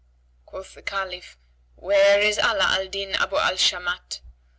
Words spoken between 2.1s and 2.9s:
is Ala al